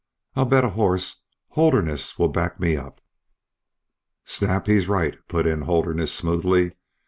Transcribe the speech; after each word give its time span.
I'll 0.35 0.45
bet 0.45 0.63
a 0.63 0.69
hoss 0.71 1.21
Holderness 1.49 2.17
will 2.17 2.29
back 2.29 2.59
me 2.59 2.75
up." 2.75 3.01
"Snap, 4.25 4.65
he's 4.65 4.87
right," 4.87 5.15
put 5.27 5.45
in 5.45 5.61
Holderness, 5.61 6.11
smoothly. 6.11 6.73